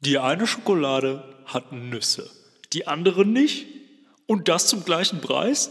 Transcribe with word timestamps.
Die 0.00 0.18
eine 0.18 0.46
Schokolade 0.46 1.22
hat 1.44 1.72
Nüsse, 1.72 2.30
die 2.72 2.86
andere 2.86 3.26
nicht. 3.26 3.66
Und 4.26 4.48
das 4.48 4.66
zum 4.66 4.84
gleichen 4.84 5.20
Preis? 5.20 5.70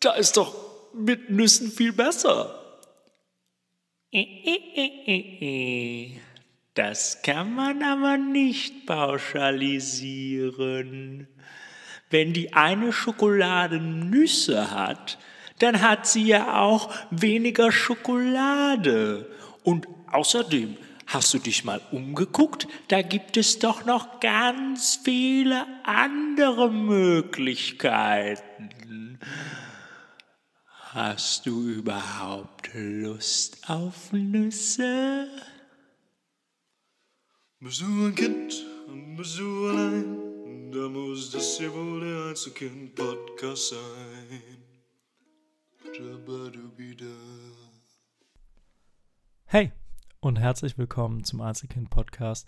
Da 0.00 0.12
ist 0.14 0.36
doch 0.36 0.54
mit 0.92 1.30
Nüssen 1.30 1.70
viel 1.70 1.92
besser. 1.92 2.58
Das 6.74 7.22
kann 7.22 7.54
man 7.54 7.82
aber 7.82 8.18
nicht 8.18 8.84
pauschalisieren. 8.86 11.28
Wenn 12.10 12.34
die 12.34 12.52
eine 12.52 12.92
Schokolade 12.92 13.80
Nüsse 13.80 14.70
hat, 14.70 15.16
dann 15.60 15.80
hat 15.80 16.06
sie 16.06 16.24
ja 16.24 16.60
auch 16.60 16.92
weniger 17.10 17.72
Schokolade. 17.72 19.30
Und 19.62 19.88
außerdem, 20.10 20.76
hast 21.12 21.34
du 21.34 21.38
dich 21.38 21.64
mal 21.64 21.82
umgeguckt? 21.90 22.68
Da 22.88 23.02
gibt 23.02 23.36
es 23.36 23.58
doch 23.58 23.84
noch 23.84 24.20
ganz 24.20 24.98
viele 25.04 25.66
andere 25.84 26.70
Möglichkeiten. 26.70 29.18
Hast 30.94 31.44
du 31.46 31.68
überhaupt 31.68 32.70
Lust 32.74 33.68
auf 33.68 34.12
Nüsse? 34.12 35.28
Bist 37.60 37.80
du 37.80 37.86
ein 37.86 38.14
Kind, 38.14 38.64
bist 39.16 39.38
du 39.38 39.68
allein, 39.68 40.72
da 40.72 40.88
muss 40.88 41.30
das 41.30 41.58
hier 41.58 41.72
wohl 41.72 42.00
der 42.00 42.30
Einzelkind-Podcast 42.30 43.70
sein. 43.70 44.42
Hey 49.46 49.72
und 50.22 50.38
herzlich 50.38 50.78
willkommen 50.78 51.24
zum 51.24 51.40
Einzelkind-Podcast. 51.40 52.46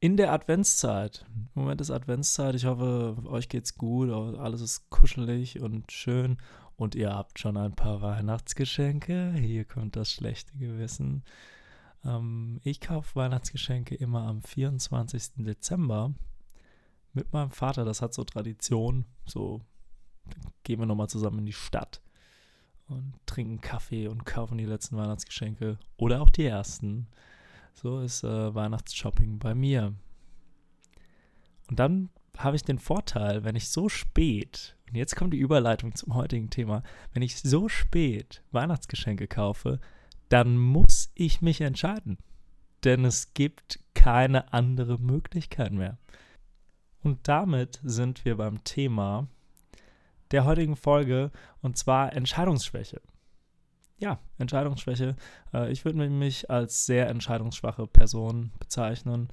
In 0.00 0.16
der 0.16 0.32
Adventszeit. 0.32 1.26
Im 1.28 1.50
Moment 1.54 1.82
ist 1.82 1.90
Adventszeit. 1.90 2.54
Ich 2.54 2.64
hoffe, 2.64 3.14
euch 3.26 3.50
geht's 3.50 3.74
gut. 3.76 4.08
Alles 4.10 4.62
ist 4.62 4.88
kuschelig 4.88 5.60
und 5.60 5.92
schön. 5.92 6.38
Und 6.76 6.94
ihr 6.94 7.14
habt 7.14 7.38
schon 7.38 7.58
ein 7.58 7.76
paar 7.76 8.00
Weihnachtsgeschenke. 8.00 9.34
Hier 9.34 9.66
kommt 9.66 9.96
das 9.96 10.10
schlechte 10.10 10.56
Gewissen. 10.56 11.24
Ähm, 12.06 12.58
ich 12.64 12.80
kaufe 12.80 13.16
Weihnachtsgeschenke 13.16 13.94
immer 13.94 14.26
am 14.26 14.40
24. 14.40 15.44
Dezember 15.44 16.14
mit 17.12 17.34
meinem 17.34 17.50
Vater. 17.50 17.84
Das 17.84 18.00
hat 18.00 18.14
so 18.14 18.24
Tradition. 18.24 19.04
So 19.26 19.60
gehen 20.62 20.80
wir 20.80 20.86
nochmal 20.86 21.10
zusammen 21.10 21.40
in 21.40 21.46
die 21.46 21.52
Stadt 21.52 22.00
und 22.86 23.12
trinken 23.32 23.60
Kaffee 23.60 24.08
und 24.08 24.26
kaufen 24.26 24.58
die 24.58 24.66
letzten 24.66 24.96
Weihnachtsgeschenke 24.96 25.78
oder 25.96 26.20
auch 26.20 26.30
die 26.30 26.44
ersten. 26.44 27.06
So 27.72 28.00
ist 28.00 28.24
äh, 28.24 28.54
Weihnachtsshopping 28.54 29.38
bei 29.38 29.54
mir. 29.54 29.94
Und 31.68 31.78
dann 31.78 32.10
habe 32.36 32.56
ich 32.56 32.62
den 32.62 32.78
Vorteil, 32.78 33.44
wenn 33.44 33.56
ich 33.56 33.70
so 33.70 33.88
spät, 33.88 34.76
und 34.88 34.96
jetzt 34.96 35.16
kommt 35.16 35.32
die 35.32 35.38
Überleitung 35.38 35.94
zum 35.94 36.14
heutigen 36.14 36.50
Thema, 36.50 36.82
wenn 37.14 37.22
ich 37.22 37.40
so 37.40 37.68
spät 37.68 38.42
Weihnachtsgeschenke 38.50 39.26
kaufe, 39.26 39.80
dann 40.28 40.58
muss 40.58 41.10
ich 41.14 41.40
mich 41.40 41.62
entscheiden. 41.62 42.18
Denn 42.84 43.04
es 43.04 43.32
gibt 43.32 43.80
keine 43.94 44.52
andere 44.52 44.98
Möglichkeit 44.98 45.72
mehr. 45.72 45.98
Und 47.02 47.26
damit 47.28 47.80
sind 47.82 48.24
wir 48.26 48.36
beim 48.36 48.62
Thema 48.64 49.28
der 50.30 50.44
heutigen 50.44 50.76
Folge 50.76 51.30
und 51.60 51.78
zwar 51.78 52.12
Entscheidungsschwäche. 52.12 53.00
Ja, 54.02 54.18
Entscheidungsschwäche. 54.36 55.14
Äh, 55.54 55.70
ich 55.70 55.84
würde 55.84 56.08
mich 56.08 56.50
als 56.50 56.86
sehr 56.86 57.08
entscheidungsschwache 57.08 57.86
Person 57.86 58.50
bezeichnen. 58.58 59.28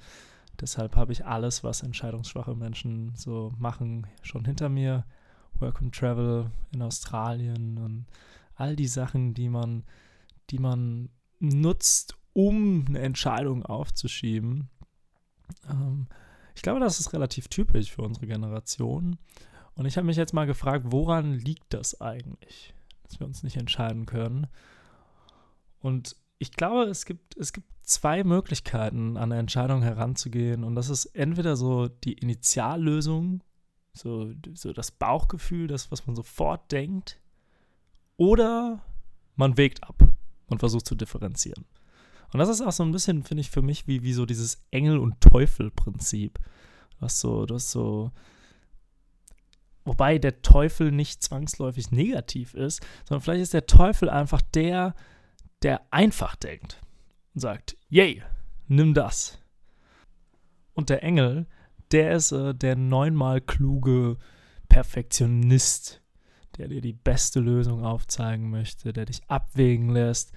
Deshalb 0.60 0.94
habe 0.94 1.12
ich 1.12 1.26
alles, 1.26 1.64
was 1.64 1.82
entscheidungsschwache 1.82 2.54
Menschen 2.54 3.12
so 3.16 3.52
machen, 3.58 4.06
schon 4.22 4.44
hinter 4.44 4.68
mir. 4.68 5.04
Work 5.58 5.82
and 5.82 5.92
Travel 5.92 6.52
in 6.72 6.82
Australien 6.82 7.78
und 7.78 8.06
all 8.54 8.76
die 8.76 8.86
Sachen, 8.86 9.34
die 9.34 9.48
man, 9.48 9.82
die 10.50 10.60
man 10.60 11.08
nutzt, 11.40 12.16
um 12.32 12.84
eine 12.86 13.00
Entscheidung 13.00 13.66
aufzuschieben. 13.66 14.70
Ähm, 15.68 16.06
ich 16.54 16.62
glaube, 16.62 16.78
das 16.78 17.00
ist 17.00 17.12
relativ 17.12 17.48
typisch 17.48 17.90
für 17.90 18.02
unsere 18.02 18.28
Generation. 18.28 19.18
Und 19.74 19.86
ich 19.86 19.96
habe 19.96 20.06
mich 20.06 20.16
jetzt 20.16 20.32
mal 20.32 20.46
gefragt, 20.46 20.84
woran 20.90 21.32
liegt 21.32 21.74
das 21.74 22.00
eigentlich, 22.00 22.72
dass 23.10 23.20
wir 23.20 23.26
uns 23.26 23.42
nicht 23.42 23.56
entscheiden 23.56 24.06
können? 24.06 24.46
Und 25.80 26.16
ich 26.38 26.52
glaube, 26.52 26.84
es 26.84 27.04
gibt, 27.04 27.36
es 27.36 27.52
gibt 27.52 27.66
zwei 27.82 28.22
Möglichkeiten, 28.22 29.16
an 29.16 29.32
eine 29.32 29.40
Entscheidung 29.40 29.82
heranzugehen. 29.82 30.62
Und 30.62 30.76
das 30.76 30.88
ist 30.88 31.06
entweder 31.06 31.56
so 31.56 31.88
die 31.88 32.14
Initiallösung, 32.14 33.42
so, 33.92 34.32
so 34.54 34.72
das 34.72 34.92
Bauchgefühl, 34.92 35.66
das, 35.66 35.90
was 35.90 36.06
man 36.06 36.14
sofort 36.14 36.70
denkt, 36.70 37.20
oder 38.16 38.80
man 39.34 39.56
wägt 39.56 39.82
ab 39.82 39.96
und 40.46 40.60
versucht 40.60 40.86
zu 40.86 40.94
differenzieren. 40.94 41.64
Und 42.32 42.38
das 42.38 42.48
ist 42.48 42.60
auch 42.60 42.72
so 42.72 42.84
ein 42.84 42.92
bisschen, 42.92 43.24
finde 43.24 43.40
ich, 43.40 43.50
für 43.50 43.62
mich 43.62 43.88
wie, 43.88 44.02
wie 44.02 44.12
so 44.12 44.24
dieses 44.24 44.62
Engel- 44.70 44.98
und 44.98 45.20
Teufel-Prinzip. 45.20 46.38
Was 47.00 47.18
so, 47.18 47.44
du 47.44 47.56
hast 47.56 47.70
so, 47.70 48.12
wobei 49.90 50.18
der 50.18 50.40
Teufel 50.40 50.92
nicht 50.92 51.20
zwangsläufig 51.20 51.90
negativ 51.90 52.54
ist, 52.54 52.80
sondern 53.04 53.22
vielleicht 53.22 53.42
ist 53.42 53.54
der 53.54 53.66
Teufel 53.66 54.08
einfach 54.08 54.40
der, 54.40 54.94
der 55.62 55.82
einfach 55.90 56.36
denkt 56.36 56.80
und 57.34 57.40
sagt, 57.40 57.76
yay, 57.88 58.22
nimm 58.68 58.94
das. 58.94 59.40
Und 60.74 60.90
der 60.90 61.02
Engel, 61.02 61.48
der 61.90 62.12
ist 62.12 62.30
äh, 62.30 62.54
der 62.54 62.76
neunmal 62.76 63.40
kluge 63.40 64.16
Perfektionist, 64.68 66.00
der 66.56 66.68
dir 66.68 66.80
die 66.80 66.92
beste 66.92 67.40
Lösung 67.40 67.84
aufzeigen 67.84 68.48
möchte, 68.48 68.92
der 68.92 69.06
dich 69.06 69.22
abwägen 69.26 69.90
lässt 69.90 70.30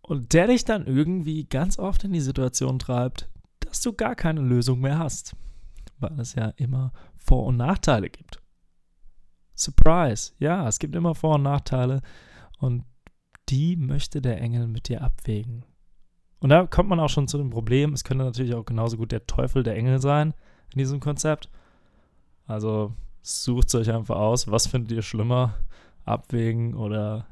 und 0.00 0.32
der 0.32 0.46
dich 0.46 0.64
dann 0.64 0.86
irgendwie 0.86 1.44
ganz 1.44 1.78
oft 1.78 2.04
in 2.04 2.14
die 2.14 2.22
Situation 2.22 2.78
treibt, 2.78 3.28
dass 3.60 3.82
du 3.82 3.92
gar 3.92 4.14
keine 4.14 4.40
Lösung 4.40 4.80
mehr 4.80 4.98
hast, 4.98 5.36
weil 6.00 6.18
es 6.18 6.34
ja 6.36 6.54
immer 6.56 6.94
Vor- 7.18 7.44
und 7.44 7.58
Nachteile 7.58 8.08
gibt. 8.08 8.41
Surprise, 9.54 10.32
ja, 10.38 10.66
es 10.66 10.78
gibt 10.78 10.94
immer 10.96 11.14
Vor- 11.14 11.34
und 11.36 11.42
Nachteile 11.42 12.00
und 12.58 12.84
die 13.48 13.76
möchte 13.76 14.22
der 14.22 14.40
Engel 14.40 14.66
mit 14.66 14.88
dir 14.88 15.02
abwägen. 15.02 15.64
Und 16.40 16.48
da 16.48 16.66
kommt 16.66 16.88
man 16.88 17.00
auch 17.00 17.08
schon 17.08 17.28
zu 17.28 17.38
dem 17.38 17.50
Problem, 17.50 17.92
es 17.92 18.04
könnte 18.04 18.24
natürlich 18.24 18.54
auch 18.54 18.64
genauso 18.64 18.96
gut 18.96 19.12
der 19.12 19.26
Teufel 19.26 19.62
der 19.62 19.76
Engel 19.76 20.00
sein 20.00 20.34
in 20.72 20.78
diesem 20.78 21.00
Konzept. 21.00 21.50
Also 22.46 22.94
sucht 23.22 23.74
euch 23.74 23.92
einfach 23.92 24.16
aus, 24.16 24.50
was 24.50 24.66
findet 24.66 24.92
ihr 24.92 25.02
schlimmer, 25.02 25.54
abwägen 26.04 26.74
oder 26.74 27.26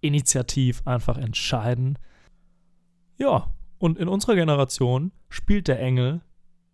initiativ 0.00 0.82
einfach 0.86 1.18
entscheiden. 1.18 1.98
Ja, 3.18 3.52
und 3.78 3.98
in 3.98 4.08
unserer 4.08 4.34
Generation 4.34 5.12
spielt 5.28 5.68
der 5.68 5.80
Engel 5.80 6.22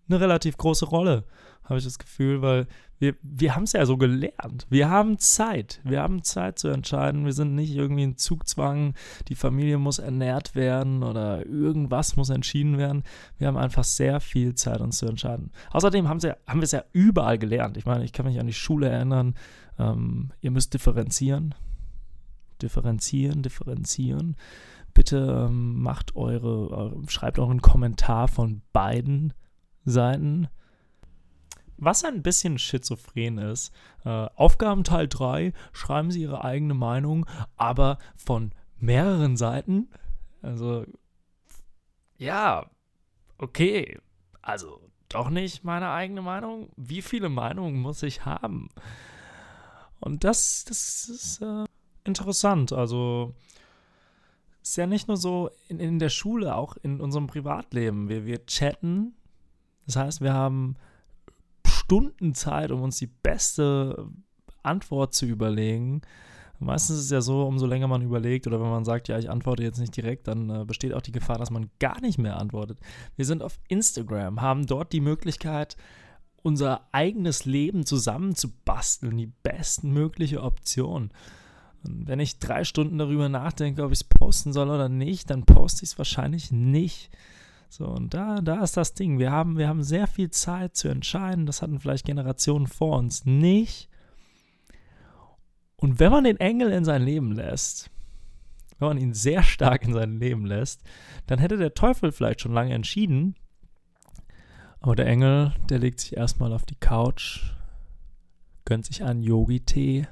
eine 0.09 0.21
relativ 0.21 0.57
große 0.57 0.87
Rolle, 0.87 1.25
habe 1.65 1.79
ich 1.79 1.85
das 1.85 1.99
Gefühl, 1.99 2.43
weil 2.43 2.67
wir, 2.99 3.15
wir 3.23 3.57
haben 3.57 3.65
es 3.65 3.73
ja 3.73 3.85
so 3.85 3.97
gelernt. 3.97 4.67
Wir 4.71 4.89
haben 4.89 5.19
Zeit. 5.19 5.81
Wir 5.83 6.03
haben 6.03 6.23
Zeit 6.23 6.59
zu 6.59 6.69
entscheiden. 6.69 7.25
Wir 7.25 7.33
sind 7.33 7.55
nicht 7.55 7.75
irgendwie 7.75 8.05
in 8.05 8.17
Zugzwang, 8.17 8.95
die 9.27 9.35
Familie 9.35 9.79
muss 9.79 9.99
ernährt 9.99 10.55
werden 10.55 11.03
oder 11.03 11.45
irgendwas 11.45 12.15
muss 12.15 12.31
entschieden 12.31 12.79
werden. 12.79 13.03
Wir 13.39 13.49
haben 13.49 13.57
einfach 13.57 13.83
sehr 13.83 14.21
viel 14.21 14.55
Zeit, 14.55 14.81
uns 14.81 14.99
zu 14.99 15.07
entscheiden. 15.07 15.51
Außerdem 15.73 16.09
haben, 16.09 16.21
sie, 16.21 16.33
haben 16.47 16.61
wir 16.61 16.65
es 16.65 16.73
ja 16.73 16.85
überall 16.93 17.39
gelernt. 17.39 17.77
Ich 17.77 17.87
meine, 17.87 18.05
ich 18.05 18.13
kann 18.13 18.27
mich 18.27 18.39
an 18.39 18.47
die 18.47 18.53
Schule 18.53 18.89
erinnern. 18.89 19.35
Ähm, 19.81 20.31
ihr 20.41 20.53
müsst 20.53 20.73
differenzieren. 20.73 21.57
Differenzieren, 22.61 23.43
differenzieren. 23.43 24.37
Bitte 24.95 25.49
ähm, 25.49 25.83
macht 25.83 26.15
eure, 26.15 26.71
eure, 26.71 27.03
schreibt 27.09 27.41
euren 27.41 27.63
Kommentar 27.63 28.29
von 28.29 28.63
beiden 28.73 29.33
Seiten 29.85 30.49
was 31.85 32.05
ein 32.05 32.23
bisschen 32.23 32.59
schizophren 32.59 33.39
ist. 33.39 33.75
Äh, 34.05 34.09
Aufgabenteil 34.09 35.09
3, 35.09 35.53
schreiben 35.73 36.13
Sie 36.13 36.23
Ihre 36.23 36.45
eigene 36.45 36.75
Meinung, 36.75 37.27
aber 37.57 37.99
von 38.15 38.53
mehreren 38.79 39.37
Seiten. 39.37 39.91
Also, 40.43 40.87
ja, 42.19 42.71
okay. 43.39 43.99
Also, 44.43 44.81
doch 45.09 45.29
nicht 45.29 45.65
meine 45.65 45.91
eigene 45.91 46.23
Meinung. 46.23 46.71
Wie 46.77 47.03
viele 47.03 47.29
Meinungen 47.29 47.81
muss 47.81 48.03
ich 48.05 48.25
haben? 48.25 48.69
Und 49.99 50.23
das, 50.23 50.65
das 50.65 51.09
ist 51.09 51.43
äh, 51.43 51.65
interessant. 52.05 52.73
Also, 52.73 53.35
ist 54.63 54.77
ja 54.77 54.87
nicht 54.87 55.09
nur 55.09 55.17
so 55.17 55.51
in, 55.67 55.81
in 55.81 55.99
der 55.99 56.11
Schule, 56.11 56.55
auch 56.55 56.77
in 56.77 57.01
unserem 57.01 57.27
Privatleben. 57.27 58.09
Wir, 58.09 58.25
wir 58.25 58.47
chatten. 58.47 59.17
Das 59.93 60.05
heißt, 60.05 60.21
wir 60.21 60.33
haben 60.33 60.77
Stunden 61.67 62.35
Zeit, 62.35 62.71
um 62.71 62.83
uns 62.83 62.97
die 62.97 63.11
beste 63.23 64.09
Antwort 64.63 65.15
zu 65.15 65.27
überlegen, 65.27 66.03
Meistens 66.63 66.99
ist 66.99 67.05
es 67.07 67.11
ja 67.11 67.21
so, 67.21 67.43
umso 67.45 67.67
länger 67.67 67.89
man 67.89 68.03
überlegt 68.03 68.47
oder 68.47 68.61
wenn 68.61 68.71
man 68.71 68.85
sagt, 68.85 69.09
ja, 69.09 69.19
ich 69.19 69.29
antworte 69.29 69.63
jetzt 69.63 69.79
nicht 69.79 69.97
direkt, 69.97 70.29
dann 70.29 70.49
äh, 70.49 70.65
besteht 70.65 70.95
auch 70.95 71.03
die 71.03 71.13
Gefahr, 71.13 71.39
dass 71.39 71.51
man 71.51 71.71
gar 71.81 72.01
nicht 72.01 72.19
mehr 72.19 72.39
antwortet. 72.39 72.79
Wir 73.17 73.25
sind 73.25 73.43
auf 73.43 73.59
Instagram, 73.69 74.41
haben 74.41 74.67
dort 74.67 74.93
die 74.93 75.01
Möglichkeit, 75.01 75.77
unser 76.43 76.89
eigenes 76.93 77.45
Leben 77.45 77.85
zusammenzubasteln, 77.85 79.17
die 79.17 79.33
bestmögliche 79.43 80.43
Option. 80.43 81.11
Und 81.85 82.07
wenn 82.07 82.21
ich 82.21 82.39
drei 82.39 82.65
Stunden 82.65 82.99
darüber 82.99 83.29
nachdenke, 83.29 83.83
ob 83.83 83.91
ich 83.91 84.01
es 84.01 84.05
posten 84.05 84.53
soll 84.53 84.71
oder 84.71 84.89
nicht, 84.89 85.31
dann 85.31 85.45
poste 85.45 85.85
ich 85.85 85.91
es 85.91 85.99
wahrscheinlich 85.99 86.53
nicht. 86.53 87.11
So, 87.73 87.87
und 87.87 88.13
da, 88.13 88.43
da 88.43 88.63
ist 88.63 88.77
das 88.77 88.93
Ding. 88.93 89.19
Wir 89.19 89.33
haben, 89.33 89.57
wir 89.57 89.67
haben 89.67 89.83
sehr 89.83 90.07
viel 90.07 90.31
Zeit 90.31 90.77
zu 90.77 90.89
entscheiden. 90.89 91.47
Das 91.47 91.63
hatten 91.63 91.81
vielleicht 91.81 92.05
Generationen 92.05 92.67
vor 92.67 92.99
uns 92.99 93.25
nicht. 93.25 93.89
Und 95.77 95.99
wenn 95.99 96.13
man 96.13 96.25
den 96.25 96.37
Engel 96.37 96.71
in 96.71 96.85
sein 96.85 97.01
Leben 97.01 97.33
lässt, 97.33 97.91
wenn 98.79 98.89
man 98.89 98.99
ihn 98.99 99.15
sehr 99.15 99.43
stark 99.43 99.85
in 99.85 99.95
sein 99.95 100.21
Leben 100.21 100.45
lässt, 100.45 100.83
dann 101.27 101.39
hätte 101.39 101.57
der 101.57 101.73
Teufel 101.73 102.13
vielleicht 102.13 102.43
schon 102.43 102.53
lange 102.53 102.75
entschieden. 102.75 103.37
Aber 104.81 104.95
der 104.95 105.07
Engel, 105.07 105.55
der 105.71 105.79
legt 105.79 106.01
sich 106.01 106.15
erstmal 106.15 106.53
auf 106.53 106.67
die 106.67 106.77
Couch, 106.79 107.55
gönnt 108.67 108.85
sich 108.85 109.03
einen 109.03 109.23
Yogi-Tee, 109.23 110.09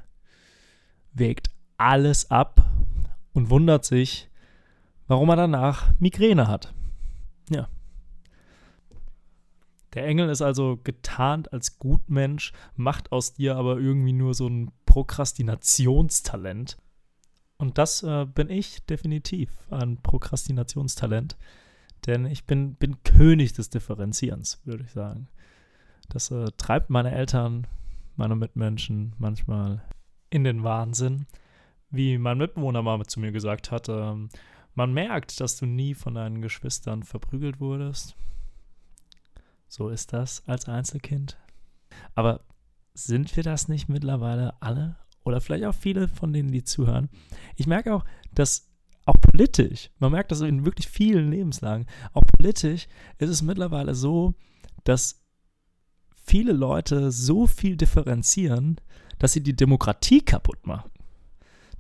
wägt 1.13 1.51
alles 1.77 2.31
ab 2.31 2.67
und 3.35 3.51
wundert 3.51 3.85
sich, 3.85 4.31
warum 5.09 5.29
er 5.29 5.37
danach 5.37 5.93
Migräne 5.99 6.49
hat. 6.49 6.73
Ja. 7.51 7.69
Der 9.95 10.07
Engel 10.07 10.29
ist 10.29 10.41
also 10.41 10.79
getarnt 10.83 11.53
als 11.53 11.79
Gutmensch, 11.79 12.53
macht 12.77 13.13
aus 13.13 13.35
dir 13.35 13.57
aber 13.57 13.79
irgendwie 13.79 14.13
nur 14.13 14.35
so 14.35 14.49
ein 14.49 14.71
Prokrastinationstalent. 14.87 16.79
Und 17.59 17.77
das 17.77 18.03
äh, 18.03 18.25
bin 18.25 18.49
ich 18.49 18.87
definitiv, 18.87 19.51
ein 19.71 19.99
Prokrastinationstalent. 19.99 21.37
Denn 22.07 22.25
ich 22.25 22.47
bin, 22.47 22.75
bin 22.77 23.03
König 23.03 23.53
des 23.53 23.69
Differenzierens, 23.69 24.61
würde 24.65 24.85
ich 24.85 24.93
sagen. 24.93 25.29
Das 26.09 26.31
äh, 26.31 26.47
treibt 26.57 26.89
meine 26.89 27.13
Eltern, 27.13 27.67
meine 28.17 28.37
Mitmenschen 28.37 29.15
manchmal 29.19 29.83
in 30.31 30.45
den 30.45 30.63
Wahnsinn. 30.63 31.27
Wie 31.91 32.17
mein 32.17 32.39
Mitbewohner 32.39 32.83
mal 32.83 33.05
zu 33.07 33.21
mir 33.21 33.33
gesagt 33.33 33.71
hat, 33.71 33.89
äh, 33.89 34.15
man 34.75 34.93
merkt, 34.93 35.41
dass 35.41 35.57
du 35.57 35.67
nie 35.67 35.95
von 35.95 36.15
deinen 36.15 36.43
Geschwistern 36.43 37.03
verprügelt 37.03 37.61
wurdest. 37.61 38.17
So 39.69 39.89
ist 39.89 40.13
das 40.13 40.43
als 40.47 40.69
Einzelkind. 40.69 41.39
Aber 42.15 42.45
sind 42.95 43.37
wir 43.37 43.43
das 43.43 43.69
nicht 43.69 43.89
mittlerweile 43.89 44.61
alle? 44.61 44.97
Oder 45.25 45.41
vielleicht 45.41 45.65
auch 45.65 45.75
viele 45.75 46.09
von 46.09 46.33
denen, 46.33 46.51
die 46.51 46.65
zuhören. 46.65 47.09
Ich 47.57 47.67
merke 47.67 47.95
auch, 47.95 48.05
dass 48.33 48.69
auch 49.07 49.21
politisch, 49.21 49.91
man 49.99 50.13
merkt 50.13 50.31
das 50.31 50.41
in 50.41 50.65
wirklich 50.65 50.89
vielen 50.89 51.31
Lebenslagen, 51.31 51.87
auch 52.13 52.25
politisch 52.25 52.87
ist 53.19 53.31
es 53.31 53.43
mittlerweile 53.43 53.95
so, 53.95 54.35
dass 54.85 55.23
viele 56.25 56.53
Leute 56.53 57.11
so 57.11 57.47
viel 57.47 57.77
differenzieren, 57.77 58.81
dass 59.19 59.33
sie 59.33 59.43
die 59.43 59.57
Demokratie 59.57 60.21
kaputt 60.21 60.67
machen. 60.67 60.91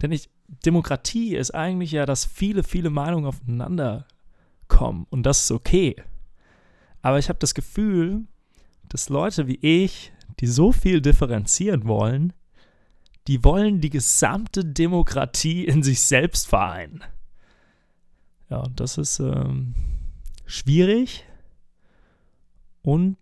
Denn 0.02 0.12
ich, 0.12 0.30
Demokratie 0.64 1.36
ist 1.36 1.54
eigentlich 1.54 1.92
ja, 1.92 2.06
dass 2.06 2.24
viele, 2.24 2.62
viele 2.62 2.90
Meinungen 2.90 3.26
aufeinander 3.26 4.06
kommen 4.68 5.06
und 5.10 5.24
das 5.24 5.44
ist 5.44 5.50
okay. 5.50 5.96
Aber 7.02 7.18
ich 7.18 7.28
habe 7.28 7.38
das 7.38 7.54
Gefühl, 7.54 8.22
dass 8.88 9.08
Leute 9.08 9.46
wie 9.46 9.58
ich, 9.60 10.12
die 10.40 10.46
so 10.46 10.72
viel 10.72 11.00
differenzieren 11.00 11.86
wollen, 11.86 12.32
die 13.26 13.44
wollen 13.44 13.80
die 13.80 13.90
gesamte 13.90 14.64
Demokratie 14.64 15.64
in 15.64 15.82
sich 15.82 16.00
selbst 16.00 16.48
vereinen. 16.48 17.04
Ja, 18.48 18.58
und 18.58 18.80
das 18.80 18.98
ist 18.98 19.20
ähm, 19.20 19.74
schwierig 20.46 21.24
und 22.82 23.16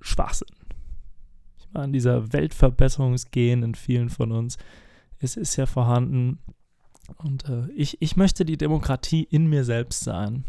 Schwachsinn. 0.00 0.46
Ich 1.58 1.66
meine, 1.72 1.92
dieser 1.92 2.32
Weltverbesserungsgehen 2.32 3.62
in 3.62 3.74
vielen 3.74 4.08
von 4.10 4.30
uns, 4.30 4.56
es 5.18 5.36
ist 5.36 5.56
ja 5.56 5.66
vorhanden. 5.66 6.38
Und 7.16 7.48
äh, 7.48 7.70
ich, 7.72 8.00
ich 8.00 8.16
möchte 8.16 8.44
die 8.44 8.56
Demokratie 8.56 9.22
in 9.22 9.46
mir 9.46 9.64
selbst 9.64 10.04
sein. 10.04 10.44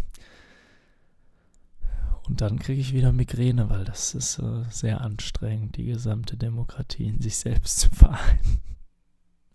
Und 2.28 2.42
dann 2.42 2.60
kriege 2.60 2.81
ich 2.81 2.94
wieder 2.94 3.14
Migräne, 3.14 3.69
weil 3.69 3.86
das 3.86 4.14
ist 4.14 4.40
äh, 4.40 4.64
sehr 4.69 5.02
anstrengend, 5.02 5.78
die 5.78 5.86
gesamte 5.86 6.36
Demokratie 6.36 7.06
in 7.08 7.22
sich 7.22 7.38
selbst 7.38 7.80
zu 7.80 7.90
vereinen. 7.90 8.60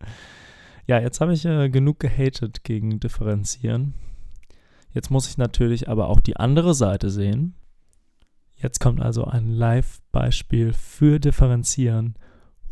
ja, 0.87 0.99
jetzt 0.99 1.20
habe 1.20 1.35
ich 1.35 1.44
äh, 1.44 1.69
genug 1.69 2.00
gehatet 2.00 2.64
gegen 2.64 2.99
Differenzieren. 2.99 3.94
Jetzt 4.94 5.11
muss 5.11 5.29
ich 5.29 5.38
natürlich 5.38 5.88
aber 5.88 6.09
auch 6.09 6.20
die 6.20 6.37
andere 6.37 6.75
Seite 6.75 7.11
sehen. 7.11 7.55
Jetzt 8.56 8.79
kommt 8.79 9.00
also 9.00 9.25
ein 9.25 9.53
Live-Beispiel 9.53 10.73
für 10.73 11.19
Differenzieren. 11.19 12.14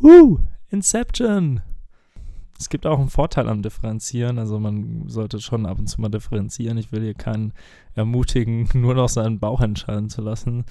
Uh, 0.00 0.38
Inception! 0.68 1.62
Es 2.60 2.68
gibt 2.68 2.86
auch 2.86 2.98
einen 2.98 3.08
Vorteil 3.08 3.48
am 3.48 3.62
Differenzieren. 3.62 4.38
Also 4.38 4.60
man 4.60 5.08
sollte 5.08 5.40
schon 5.40 5.64
ab 5.64 5.78
und 5.78 5.86
zu 5.86 5.98
mal 5.98 6.10
differenzieren. 6.10 6.76
Ich 6.76 6.92
will 6.92 7.00
hier 7.00 7.14
keinen 7.14 7.54
ermutigen, 7.94 8.68
nur 8.74 8.94
noch 8.94 9.08
seinen 9.08 9.38
Bauch 9.38 9.62
entscheiden 9.62 10.10
zu 10.10 10.20
lassen. 10.20 10.66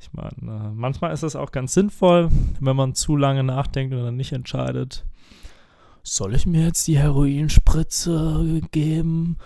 Ich 0.00 0.12
meine, 0.12 0.30
äh, 0.32 0.70
manchmal 0.74 1.12
ist 1.12 1.22
es 1.22 1.36
auch 1.36 1.52
ganz 1.52 1.74
sinnvoll, 1.74 2.28
wenn 2.58 2.74
man 2.74 2.96
zu 2.96 3.16
lange 3.16 3.44
nachdenkt 3.44 3.94
oder 3.94 4.10
nicht 4.10 4.32
entscheidet. 4.32 5.04
Soll 6.02 6.34
ich 6.34 6.44
mir 6.44 6.64
jetzt 6.66 6.88
die 6.88 6.98
Heroinspritze 6.98 8.60
geben? 8.72 9.36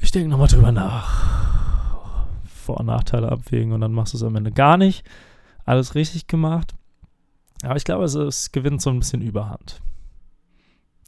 Ich 0.00 0.10
denke 0.10 0.30
nochmal 0.30 0.48
drüber 0.48 0.72
nach. 0.72 2.26
Vor- 2.44 2.80
und 2.80 2.86
Nachteile 2.86 3.30
abwägen 3.30 3.72
und 3.72 3.80
dann 3.80 3.92
machst 3.92 4.14
du 4.14 4.16
es 4.16 4.24
am 4.24 4.34
Ende 4.34 4.50
gar 4.50 4.78
nicht. 4.78 5.04
Alles 5.64 5.94
richtig 5.94 6.26
gemacht. 6.26 6.74
Aber 7.62 7.76
ich 7.76 7.84
glaube, 7.84 8.04
es 8.04 8.50
gewinnt 8.50 8.82
so 8.82 8.90
ein 8.90 8.98
bisschen 8.98 9.22
Überhand 9.22 9.80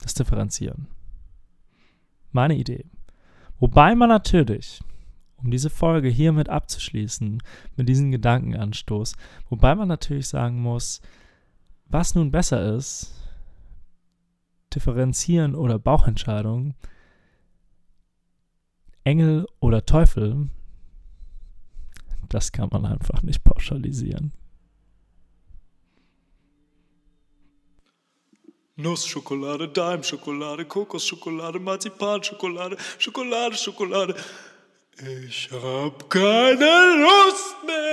das 0.02 0.14
Differenzieren. 0.14 0.88
Meine 2.32 2.56
Idee. 2.56 2.86
Wobei 3.58 3.94
man 3.94 4.08
natürlich, 4.08 4.80
um 5.36 5.50
diese 5.50 5.70
Folge 5.70 6.08
hiermit 6.08 6.48
abzuschließen, 6.48 7.42
mit 7.76 7.88
diesem 7.88 8.10
Gedankenanstoß, 8.10 9.16
wobei 9.48 9.74
man 9.74 9.88
natürlich 9.88 10.28
sagen 10.28 10.60
muss, 10.60 11.00
was 11.86 12.14
nun 12.14 12.30
besser 12.30 12.74
ist, 12.74 13.14
Differenzieren 14.72 15.56
oder 15.56 15.78
Bauchentscheidung, 15.78 16.74
Engel 19.02 19.46
oder 19.58 19.84
Teufel, 19.84 20.48
das 22.28 22.52
kann 22.52 22.68
man 22.70 22.86
einfach 22.86 23.22
nicht 23.22 23.42
pauschalisieren. 23.42 24.32
Nussschokolade, 28.82 29.68
Daimschokolade, 29.68 30.64
Kokosschokolade, 30.64 31.58
Marzipanschokolade, 31.58 32.76
Schokolade, 32.98 33.56
Schokolade. 33.56 34.14
Ich 35.28 35.48
hab 35.50 36.10
keine 36.10 36.96
Lust 37.04 37.56
mehr. 37.66 37.89